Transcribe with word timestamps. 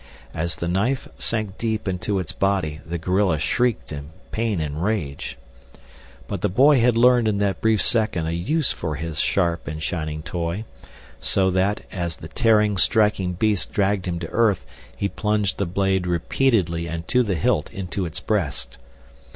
As 0.33 0.55
the 0.55 0.67
knife 0.67 1.07
sank 1.19 1.59
deep 1.59 1.87
into 1.87 2.17
its 2.17 2.31
body 2.31 2.81
the 2.83 2.97
gorilla 2.97 3.37
shrieked 3.37 3.91
in 3.91 4.09
pain 4.31 4.59
and 4.59 4.83
rage. 4.83 5.37
But 6.27 6.41
the 6.41 6.49
boy 6.49 6.79
had 6.79 6.97
learned 6.97 7.27
in 7.27 7.37
that 7.37 7.61
brief 7.61 7.83
second 7.83 8.25
a 8.25 8.31
use 8.31 8.71
for 8.71 8.95
his 8.95 9.19
sharp 9.19 9.67
and 9.67 9.79
shining 9.79 10.23
toy, 10.23 10.65
so 11.19 11.51
that, 11.51 11.81
as 11.91 12.17
the 12.17 12.29
tearing, 12.29 12.77
striking 12.77 13.33
beast 13.33 13.71
dragged 13.73 14.07
him 14.07 14.17
to 14.21 14.29
earth 14.29 14.65
he 14.95 15.07
plunged 15.07 15.59
the 15.59 15.67
blade 15.67 16.07
repeatedly 16.07 16.87
and 16.87 17.07
to 17.09 17.21
the 17.21 17.35
hilt 17.35 17.71
into 17.71 18.03
its 18.07 18.19
breast. 18.19 18.79